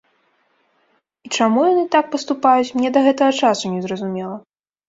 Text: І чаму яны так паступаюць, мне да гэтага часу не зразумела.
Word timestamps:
І 1.27 1.31
чаму 1.35 1.59
яны 1.71 1.83
так 1.97 2.09
паступаюць, 2.15 2.73
мне 2.79 2.89
да 2.97 3.05
гэтага 3.09 3.31
часу 3.43 3.65
не 3.75 3.81
зразумела. 3.85 4.35